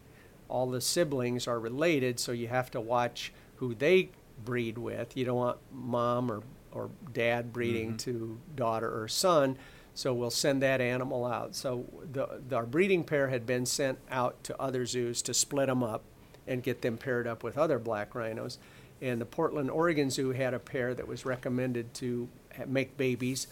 [0.53, 4.11] all the siblings are related, so you have to watch who they
[4.45, 5.17] breed with.
[5.17, 7.97] You don't want mom or, or dad breeding mm-hmm.
[7.97, 9.57] to daughter or son,
[9.95, 11.55] so we'll send that animal out.
[11.55, 15.67] So the, the, our breeding pair had been sent out to other zoos to split
[15.67, 16.03] them up
[16.47, 18.57] and get them paired up with other black rhinos.
[19.01, 22.27] And the Portland, Oregon Zoo had a pair that was recommended to
[22.67, 23.47] make babies.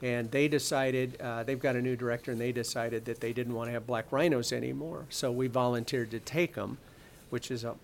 [0.00, 3.54] And they decided, uh, they've got a new director, and they decided that they didn't
[3.54, 5.06] want to have black rhinos anymore.
[5.10, 6.78] So we volunteered to take them,
[7.30, 7.76] which is a,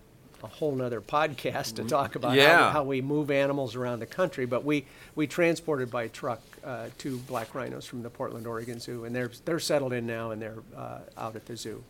[0.43, 2.57] a whole nother podcast to talk about Yeah.
[2.65, 4.45] how, how we move animals around the country.
[4.45, 9.05] But we, we transported by truck uh, two black rhinos from the Portland, Oregon Zoo,
[9.05, 11.83] and they're, they're settled in now and they're uh, out at the zoo.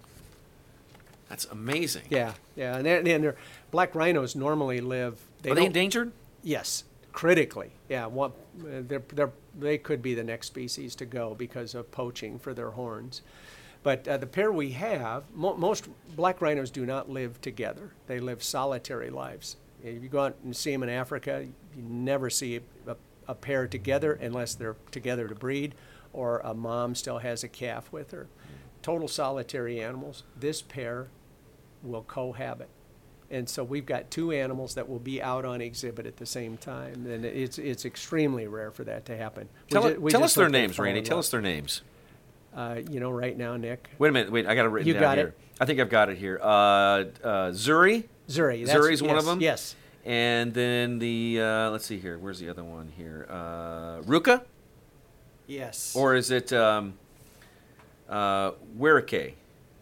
[1.29, 2.03] That's amazing.
[2.09, 3.35] Yeah, yeah, and they're, and they're,
[3.71, 5.19] black rhinos normally live.
[5.47, 6.11] Are they endangered?
[6.43, 7.71] Yes, critically.
[7.87, 12.39] Yeah, what, they're, they're, they could be the next species to go because of poaching
[12.39, 13.21] for their horns.
[13.83, 17.91] But uh, the pair we have, mo- most black rhinos do not live together.
[18.07, 19.55] They live solitary lives.
[19.83, 22.95] If you go out and see them in Africa, you never see a,
[23.27, 25.75] a pair together unless they're together to breed
[26.11, 28.27] or a mom still has a calf with her.
[28.81, 30.23] Total solitary animals.
[30.37, 31.07] This pair
[31.83, 32.67] will cohabit.
[33.31, 36.57] And so we've got two animals that will be out on exhibit at the same
[36.57, 39.47] time, and it's it's extremely rare for that to happen.
[39.69, 41.03] Tell, ju- tell us their names, Randy.
[41.03, 41.83] Tell us their names.
[42.55, 44.31] Uh, you know, right now, Nick Wait a minute.
[44.31, 45.21] Wait, I got it written You down got it?
[45.21, 45.35] here.
[45.61, 46.39] I think I've got it here.
[46.41, 47.05] Uh, uh,
[47.51, 48.05] Zuri.
[48.27, 48.65] Zuri.
[48.67, 49.39] Zuri's one of them.
[49.41, 49.75] Yes.
[50.05, 52.17] And then the uh, let's see here.
[52.17, 53.27] Where's the other one here?
[53.29, 54.41] Uh, Ruka,
[55.45, 55.93] Yes.
[55.95, 56.95] or is it um,
[58.09, 59.33] uh, Werike?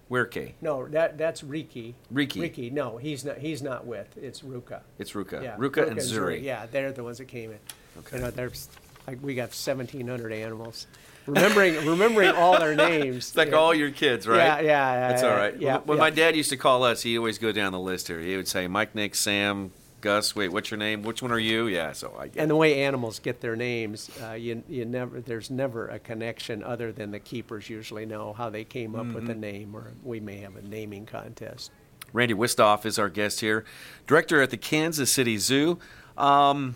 [0.10, 0.54] Werike.
[0.62, 1.96] no, that that's Riki.
[2.12, 2.40] Riki.
[2.40, 2.70] Riki.
[2.70, 3.38] No, he's not.
[3.38, 4.18] He's not with.
[4.18, 4.82] It's Ruka.
[4.98, 5.44] It's Ruka.
[5.44, 5.58] Yeah.
[5.58, 6.42] Ruka, and Zuri.
[6.42, 7.60] Yeah, they're the ones that came in.
[8.00, 8.18] Okay.
[8.18, 8.70] You know, there's
[9.08, 10.88] like we got 1,700 animals.
[11.26, 13.30] Remembering remembering all their names.
[13.30, 13.60] It's like know.
[13.60, 14.38] all your kids, right?
[14.38, 15.38] Yeah, yeah, yeah, That's all right.
[15.38, 15.62] yeah, right.
[15.62, 16.04] yeah, when yeah.
[16.04, 18.20] my dad used to call us, he always go down the list here.
[18.20, 20.36] He would say, Mike, Nick, Sam, Gus.
[20.36, 21.02] Wait, what's your name?
[21.02, 21.68] Which one are you?
[21.68, 21.92] Yeah.
[21.92, 22.42] So I get.
[22.42, 26.64] And the way animals get their names, uh, you, you never, there's never a connection
[26.64, 29.42] other than the keepers usually know how they came up with the Mm-hmm.
[29.42, 31.72] name, or we may have a naming contest.
[32.14, 33.66] Randy Wisthoff is our guest here,
[34.06, 35.78] director at the Kansas City Zoo.
[36.18, 36.76] Um,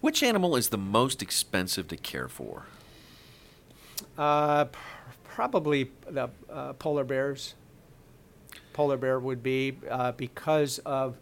[0.00, 2.64] which animal is the most expensive to care for?
[4.18, 4.78] Uh, p-
[5.24, 7.54] probably the uh, polar bears.
[8.72, 11.16] Polar bear would be uh, because of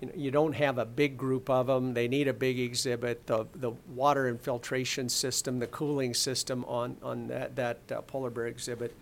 [0.00, 1.94] you, know, you don't have a big group of them.
[1.94, 3.26] They need a big exhibit.
[3.26, 8.46] The the water infiltration system, the cooling system on on that that uh, polar bear
[8.46, 8.94] exhibit,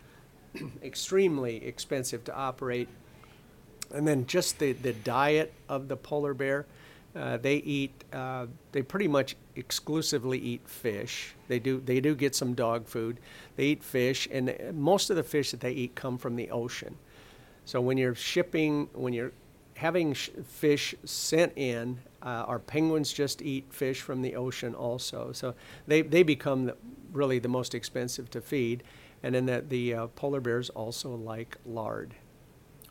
[0.82, 2.88] extremely expensive to operate.
[3.92, 6.66] And then just the, the diet of the polar bear.
[7.14, 7.92] Uh, they eat.
[8.12, 11.34] Uh, they pretty much exclusively eat fish.
[11.46, 11.80] They do.
[11.80, 13.20] They do get some dog food.
[13.54, 16.96] They eat fish, and most of the fish that they eat come from the ocean.
[17.66, 19.30] So when you're shipping, when you're
[19.74, 25.32] having sh- fish sent in, uh, our penguins just eat fish from the ocean also.
[25.32, 25.54] So
[25.86, 26.76] they, they become the,
[27.12, 28.82] really the most expensive to feed.
[29.22, 32.14] And then the, the uh, polar bears also like lard.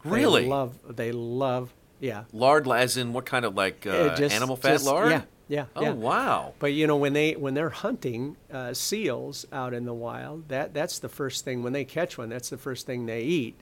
[0.03, 0.43] Really?
[0.43, 2.23] They love, they love, yeah.
[2.33, 5.11] Lard, as in what kind of like uh, just- animal fat just- lard?
[5.11, 5.65] Yeah, yeah.
[5.75, 5.91] Oh yeah.
[5.91, 6.53] wow.
[6.59, 10.73] But you know when they when they're hunting uh, seals out in the wild, that
[10.73, 12.29] that's the first thing when they catch one.
[12.29, 13.59] That's the first thing they eat.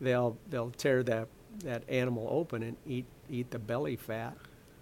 [0.00, 1.28] They'll they'll tear that
[1.64, 4.36] that animal open and eat eat the belly fat.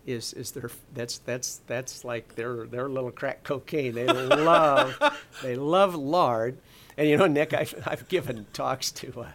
[0.06, 3.94] Is is their that's that's that's like their their little crack cocaine.
[3.94, 4.96] They love
[5.42, 6.58] they love lard.
[6.98, 9.26] And you know, Nick, I've, I've given talks to uh,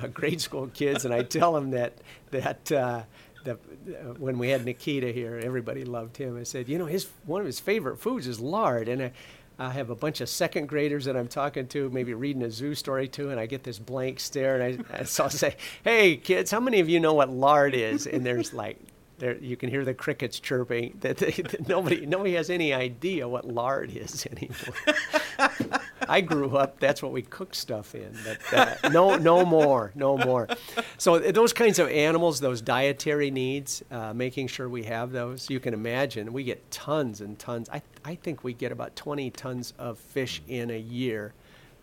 [0.00, 1.94] uh, grade school kids, and I tell them that
[2.30, 3.02] that uh,
[3.44, 6.38] the, uh, when we had Nikita here, everybody loved him.
[6.38, 9.12] I said, you know, his one of his favorite foods is lard, and I,
[9.60, 12.74] I have a bunch of second graders that I'm talking to, maybe reading a zoo
[12.74, 16.50] story to, and I get this blank stare, and I so I'll say, hey kids,
[16.50, 18.06] how many of you know what lard is?
[18.06, 18.78] And there's like.
[19.18, 20.96] There, you can hear the crickets chirping.
[21.00, 25.52] That, they, that nobody, nobody has any idea what lard is anymore.
[26.08, 26.80] I grew up.
[26.80, 28.16] That's what we cook stuff in.
[28.24, 30.48] But uh, no, no more, no more.
[30.98, 35.48] So those kinds of animals, those dietary needs, uh, making sure we have those.
[35.50, 37.68] You can imagine we get tons and tons.
[37.70, 41.32] I I think we get about 20 tons of fish in a year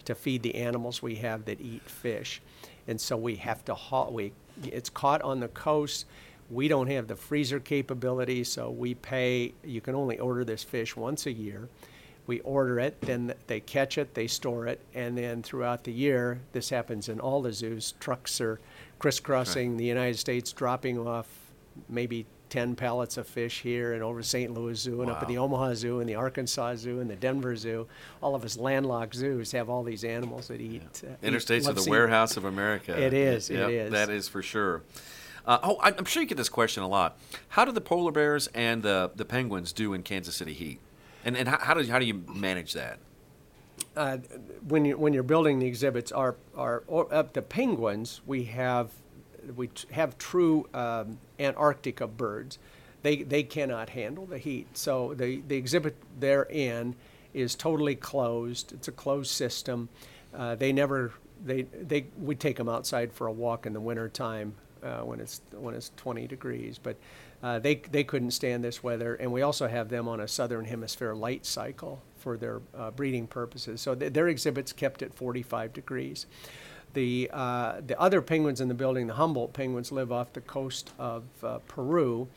[0.06, 2.42] to feed the animals we have that eat fish,
[2.88, 4.12] and so we have to haul.
[4.12, 6.06] We it's caught on the coast.
[6.50, 9.54] We don't have the freezer capability, so we pay.
[9.64, 11.68] You can only order this fish once a year.
[12.28, 16.42] We order it, then they catch it, they store it, and then throughout the year,
[16.52, 17.94] this happens in all the zoos.
[18.00, 18.60] Trucks are
[19.00, 19.78] crisscrossing right.
[19.78, 21.28] the United States, dropping off
[21.88, 24.54] maybe 10 pallets of fish here and over St.
[24.54, 25.18] Louis Zoo and wow.
[25.18, 27.88] up at the Omaha Zoo and the Arkansas Zoo and the Denver Zoo.
[28.22, 31.04] All of us landlocked zoos have all these animals that eat.
[31.04, 31.12] Yeah.
[31.12, 33.00] Uh, Interstates eat, are the warehouse of America.
[33.00, 33.50] It is.
[33.50, 33.92] Yep, it is.
[33.92, 34.84] That is for sure.
[35.46, 37.18] Uh, oh, I'm sure you get this question a lot.
[37.50, 40.80] How do the polar bears and the, the penguins do in Kansas City heat?
[41.26, 43.00] And, and how, how, do, how do you manage that?
[43.96, 44.18] Uh,
[44.68, 48.92] when, you, when you're building the exhibits, or, uh, the penguins, we have,
[49.56, 52.60] we have true um, Antarctica birds.
[53.02, 54.78] They, they cannot handle the heat.
[54.78, 56.96] So the, the exhibit they're in
[57.34, 58.74] is totally closed.
[58.74, 59.90] It's a closed system.
[60.34, 61.14] Uh, they never,
[61.46, 65.42] they, they, we take them outside for a walk in the wintertime uh, when it's
[65.54, 66.80] when it's 20 degrees.
[66.82, 66.98] But
[67.44, 70.66] uh, they they couldn't stand this weather, and we also have them on a southern
[70.66, 73.82] hemisphere light cycle for their uh, breeding purposes.
[73.82, 76.26] So th- their exhibits kept at 45 degrees.
[76.94, 80.92] The uh, the other penguins in the building, the Humboldt penguins, live off the coast
[80.98, 82.28] of uh, Peru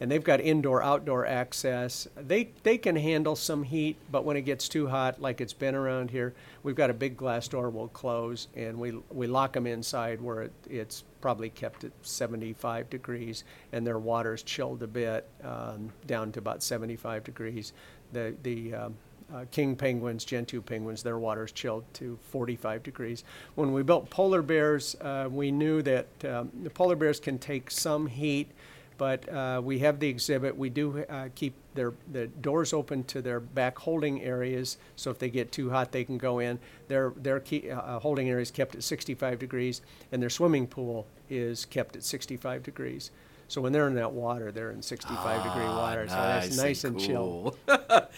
[0.00, 2.08] and they've got indoor outdoor access.
[2.16, 5.74] They they can handle some heat, but when it gets too hot, like it's been
[5.74, 9.66] around here, we've got a big glass door we'll close and we we lock them
[9.66, 15.26] inside where it, it's probably kept at 75 degrees and their water's chilled a bit
[15.42, 17.72] um, down to about 75 degrees.
[18.12, 18.94] The the um,
[19.34, 23.24] uh, king penguins, gentoo penguins, their water's chilled to 45 degrees.
[23.54, 27.70] When we built polar bears, uh, we knew that um, the polar bears can take
[27.70, 28.50] some heat
[28.96, 30.56] but uh, we have the exhibit.
[30.56, 35.18] We do uh, keep their the doors open to their back holding areas, so if
[35.18, 36.58] they get too hot, they can go in.
[36.88, 39.80] Their their key, uh, holding area is kept at 65 degrees,
[40.12, 43.10] and their swimming pool is kept at 65 degrees.
[43.48, 46.08] So when they're in that water, they're in 65 ah, degree water.
[46.08, 47.56] So nice that's nice and, and cool.
[47.66, 48.08] chill.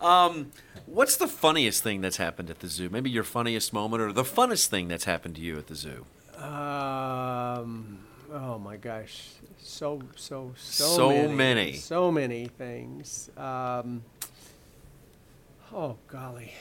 [0.06, 0.50] um,
[0.86, 2.88] what's the funniest thing that's happened at the zoo?
[2.88, 6.06] Maybe your funniest moment, or the funnest thing that's happened to you at the zoo?
[6.38, 8.03] Um,
[8.34, 9.28] oh my gosh,
[9.58, 13.30] so so so, so many, many, so many things.
[13.36, 14.02] Um,
[15.72, 16.52] oh golly,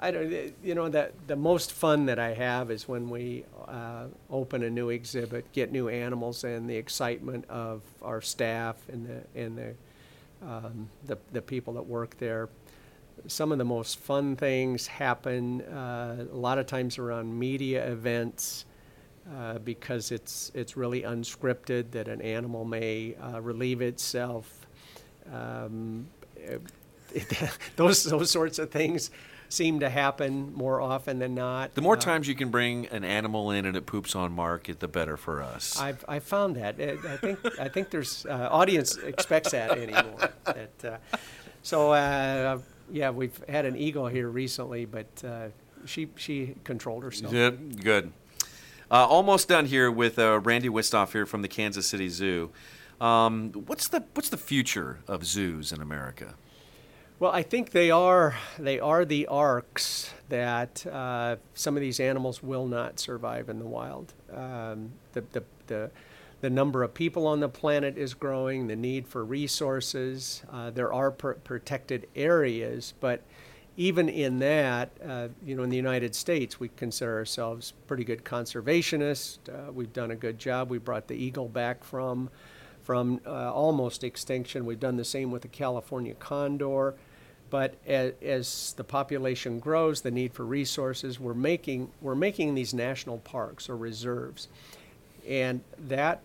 [0.00, 0.54] I don't.
[0.64, 4.70] You know that the most fun that I have is when we uh, open a
[4.70, 9.74] new exhibit, get new animals, and the excitement of our staff and the and the
[10.46, 12.48] um, the, the people that work there.
[13.28, 18.64] Some of the most fun things happen uh, a lot of times around media events.
[19.30, 24.66] Uh, because it's it's really unscripted that an animal may uh, relieve itself.
[25.32, 26.60] Um, it,
[27.76, 29.12] those those sorts of things
[29.48, 31.72] seem to happen more often than not.
[31.76, 34.68] The more uh, times you can bring an animal in and it poops on Mark,
[34.80, 35.78] the better for us.
[35.78, 36.80] I've I found that.
[36.80, 40.30] I think I think there's uh, audience expects that anymore.
[40.46, 41.16] that, uh,
[41.62, 42.60] so
[42.90, 45.06] yeah, we've had an eagle here recently, but
[45.86, 47.32] she she controlled herself.
[47.32, 48.12] Yeah, good.
[48.92, 52.50] Uh, almost done here with uh, Randy Wisthoff here from the Kansas City Zoo.
[53.00, 56.34] Um, what's the what's the future of zoos in America?
[57.18, 62.42] Well, I think they are they are the arks that uh, some of these animals
[62.42, 64.12] will not survive in the wild.
[64.30, 65.90] Um, the, the, the
[66.42, 68.66] the number of people on the planet is growing.
[68.66, 70.42] The need for resources.
[70.52, 73.22] Uh, there are pr- protected areas, but
[73.76, 78.24] even in that, uh, you know, in the United States, we consider ourselves pretty good
[78.24, 79.38] conservationists.
[79.48, 80.68] Uh, we've done a good job.
[80.68, 82.30] We brought the eagle back from
[82.82, 84.66] from uh, almost extinction.
[84.66, 86.94] We've done the same with the California condor.
[87.48, 92.72] But as, as, the population grows, the need for resources, we're making we're making these
[92.74, 94.48] national parks or reserves,
[95.28, 96.22] and that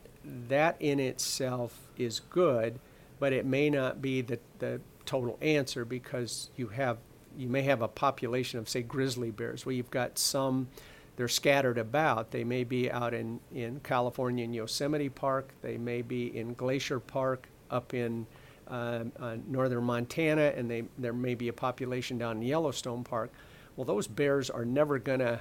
[0.48, 2.80] that in itself is good,
[3.20, 6.98] but it may not be the, the total answer because you have
[7.38, 10.68] you may have a population of, say, grizzly bears, where you've got some,
[11.16, 12.32] they're scattered about.
[12.32, 17.00] They may be out in, in California in Yosemite Park, they may be in Glacier
[17.00, 18.26] Park up in
[18.70, 23.32] uh, uh, northern Montana, and they, there may be a population down in Yellowstone Park.
[23.76, 25.40] Well, those bears are never going to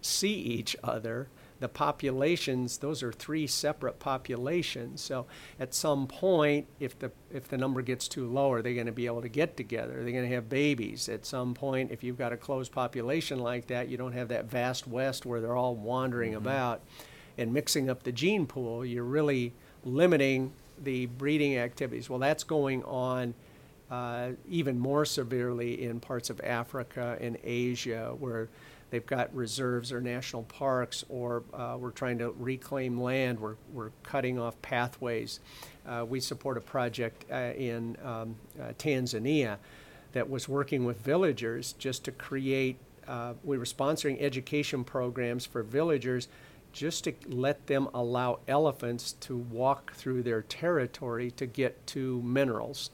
[0.00, 1.28] see each other.
[1.62, 5.00] The populations, those are three separate populations.
[5.00, 5.26] So
[5.60, 8.92] at some point, if the if the number gets too low, are they going to
[8.92, 10.00] be able to get together?
[10.00, 11.08] Are they going to have babies?
[11.08, 14.46] At some point, if you've got a closed population like that, you don't have that
[14.46, 16.44] vast west where they're all wandering mm-hmm.
[16.44, 16.82] about
[17.38, 18.84] and mixing up the gene pool.
[18.84, 19.52] You're really
[19.84, 20.52] limiting
[20.82, 22.10] the breeding activities.
[22.10, 23.34] Well, that's going on
[23.88, 28.48] uh, even more severely in parts of Africa and Asia where
[28.92, 33.90] they've got reserves or national parks, or uh, we're trying to reclaim land, we're, we're
[34.02, 35.40] cutting off pathways.
[35.86, 39.56] Uh, we support a project uh, in um, uh, Tanzania
[40.12, 42.76] that was working with villagers just to create,
[43.08, 46.28] uh, we were sponsoring education programs for villagers
[46.74, 52.90] just to let them allow elephants to walk through their territory to get to minerals.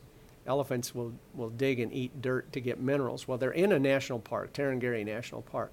[0.48, 3.28] Elephants will, will dig and eat dirt to get minerals.
[3.28, 5.72] Well, they're in a national park, Tarangire National Park.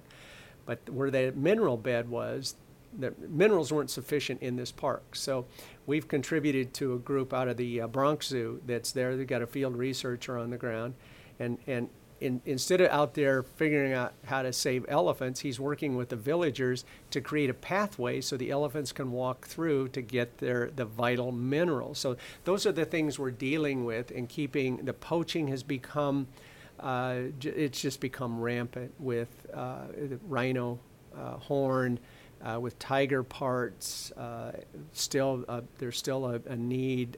[0.66, 2.56] But where the mineral bed was,
[2.98, 5.16] the minerals weren't sufficient in this park.
[5.16, 5.46] So
[5.86, 9.16] we've contributed to a group out of the uh, Bronx Zoo that's there.
[9.16, 10.94] They've got a field researcher on the ground.
[11.38, 11.88] And, and
[12.20, 16.16] in, instead of out there figuring out how to save elephants, he's working with the
[16.16, 20.84] villagers to create a pathway so the elephants can walk through to get their the
[20.84, 21.98] vital minerals.
[21.98, 26.28] So those are the things we're dealing with and keeping the poaching has become
[26.80, 29.86] uh, it's just become rampant with uh,
[30.28, 30.78] rhino
[31.16, 31.98] uh, horn,
[32.42, 34.12] uh, with tiger parts.
[34.12, 34.52] Uh,
[34.92, 37.16] still, uh, there's still a, a need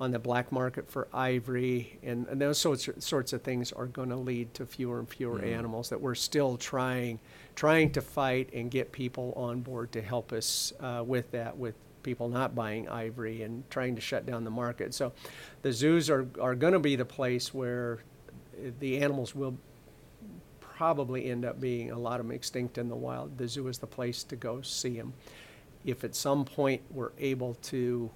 [0.00, 4.08] on the black market for ivory, and, and those sorts sorts of things are going
[4.08, 5.56] to lead to fewer and fewer mm.
[5.56, 7.20] animals that we're still trying
[7.54, 10.72] trying to fight and get people on board to help us
[11.06, 14.94] with that with people not buying ivory and trying to shut down the market.
[14.94, 15.12] So
[15.62, 18.00] the zoos are, are going to be the place where
[18.80, 19.56] the animals will
[20.60, 23.38] probably end up being a lot of them extinct in the wild.
[23.38, 25.14] The zoo is the place to go see them.
[25.84, 28.10] If at some point we're able to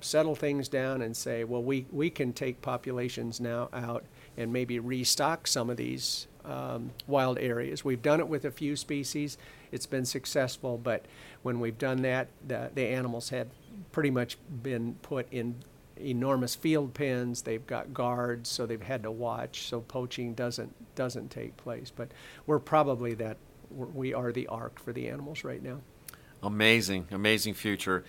[0.00, 4.04] settle things down and say, well, we, we can take populations now out
[4.36, 7.84] and maybe restock some of these um, wild areas.
[7.84, 9.38] We've done it with a few species.
[9.72, 11.04] It's been successful, but
[11.42, 13.50] when we've done that, the, the animals had
[13.92, 15.56] pretty much been put in
[15.96, 17.42] enormous field pens.
[17.42, 19.66] They've got guards, so they've had to watch.
[19.68, 21.92] So poaching doesn't doesn't take place.
[21.94, 22.12] But
[22.46, 23.38] we're probably that
[23.70, 25.80] we are the ark for the animals right now.
[26.42, 28.04] Amazing, amazing future.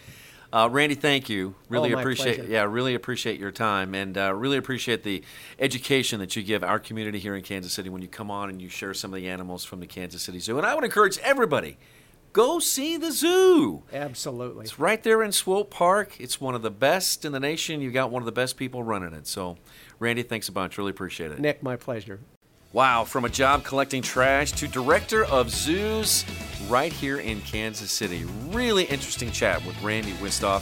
[0.52, 1.56] Uh, Randy, thank you.
[1.70, 2.52] Really oh, appreciate pleasure.
[2.52, 5.24] yeah, really appreciate your time and uh, really appreciate the
[5.60, 8.62] education that you give our community here in Kansas City when you come on and
[8.62, 10.58] you share some of the animals from the Kansas City Zoo.
[10.58, 11.78] And I would encourage everybody
[12.34, 13.82] go see the zoo.
[13.91, 14.64] Absolutely.
[14.64, 16.20] It's right there in Swope Park.
[16.20, 17.82] It's one of the best in the nation.
[17.82, 19.26] You've got one of the best people running it.
[19.26, 19.58] So,
[19.98, 20.78] Randy, thanks a bunch.
[20.78, 21.39] Really appreciate it.
[21.39, 22.20] Nick, my pleasure.
[22.74, 26.26] Wow, from a job collecting trash to director of zoos
[26.68, 28.26] right here in Kansas City.
[28.49, 30.61] Really interesting chat with Randy Wisthoff.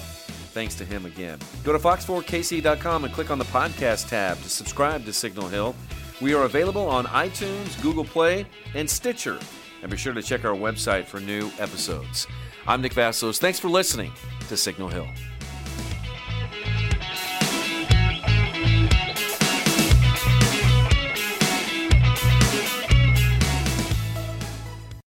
[0.53, 1.39] Thanks to him again.
[1.63, 5.75] Go to fox4kc.com and click on the podcast tab to subscribe to Signal Hill.
[6.21, 9.39] We are available on iTunes, Google Play, and Stitcher
[9.85, 12.25] and be sure to check our website for new episodes.
[12.65, 13.37] I'm Nick Vasos.
[13.37, 14.11] Thanks for listening
[14.47, 15.07] to Signal Hill.